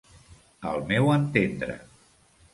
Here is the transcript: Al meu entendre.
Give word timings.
Al 0.69 0.81
meu 0.93 1.11
entendre. 1.17 1.77